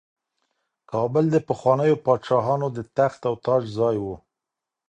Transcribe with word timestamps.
کابل 0.91 1.25
د 1.31 1.37
پخوانیو 1.47 2.01
پاچاهانو 2.05 2.67
د 2.77 2.79
تخت 2.97 3.21
او 3.29 3.35
تاج 3.45 3.63
ځای 3.77 3.95
و. 4.03 4.05